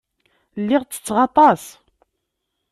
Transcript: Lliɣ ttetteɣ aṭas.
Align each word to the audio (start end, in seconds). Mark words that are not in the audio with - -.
Lliɣ 0.61 0.81
ttetteɣ 0.83 1.17
aṭas. 1.27 1.63